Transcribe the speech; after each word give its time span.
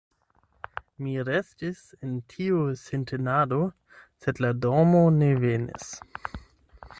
Mi 1.07 1.11
restis 1.27 1.81
en 2.07 2.15
tiu 2.33 2.63
sintenado, 2.85 3.61
sed 4.25 4.43
la 4.47 4.53
dormo 4.65 5.03
ne 5.21 5.31
venis. 5.47 5.93